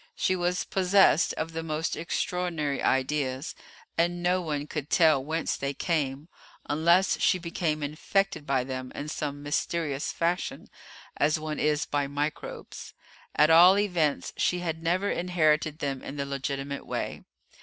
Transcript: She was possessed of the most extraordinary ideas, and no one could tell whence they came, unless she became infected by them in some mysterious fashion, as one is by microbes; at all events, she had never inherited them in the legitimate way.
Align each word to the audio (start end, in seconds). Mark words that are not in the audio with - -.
She 0.15 0.35
was 0.35 0.63
possessed 0.63 1.31
of 1.33 1.51
the 1.51 1.61
most 1.61 1.95
extraordinary 1.95 2.81
ideas, 2.81 3.53
and 3.99 4.23
no 4.23 4.41
one 4.41 4.65
could 4.65 4.89
tell 4.89 5.23
whence 5.23 5.55
they 5.55 5.75
came, 5.75 6.27
unless 6.67 7.19
she 7.19 7.37
became 7.37 7.83
infected 7.83 8.47
by 8.47 8.63
them 8.63 8.91
in 8.95 9.09
some 9.09 9.43
mysterious 9.43 10.11
fashion, 10.11 10.69
as 11.17 11.39
one 11.39 11.59
is 11.59 11.85
by 11.85 12.07
microbes; 12.07 12.95
at 13.35 13.51
all 13.51 13.77
events, 13.77 14.33
she 14.37 14.57
had 14.57 14.81
never 14.81 15.11
inherited 15.11 15.77
them 15.77 16.01
in 16.01 16.15
the 16.15 16.25
legitimate 16.25 16.87
way. 16.87 17.21